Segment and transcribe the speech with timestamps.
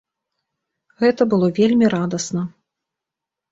[1.03, 2.41] Гэта было вельмі радасна.